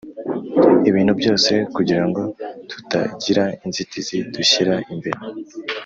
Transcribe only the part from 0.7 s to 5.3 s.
Ibintu byose kugira ngo tutagira inzitizi dushyira imbere